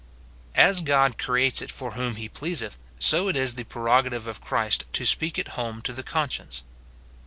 ^Vs 0.57 0.83
God 0.83 1.19
creates 1.19 1.61
it 1.61 1.69
for 1.71 1.91
wliom 1.91 2.15
lie 2.15 2.27
ijleaseth, 2.27 2.77
so 2.97 3.27
it 3.27 3.35
is 3.35 3.53
the 3.53 3.65
prerogative 3.65 4.25
of 4.25 4.41
Christ 4.41 4.85
to 4.93 5.05
speak 5.05 5.37
it 5.37 5.49
home 5.49 5.79
to 5.83 5.93
the 5.93 6.01
conscience. 6.01 6.63